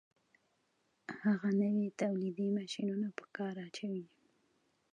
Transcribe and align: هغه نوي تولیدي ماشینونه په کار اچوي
هغه 1.23 1.49
نوي 1.61 1.87
تولیدي 2.01 2.47
ماشینونه 2.57 3.07
په 3.17 3.25
کار 3.37 3.55
اچوي 3.65 4.05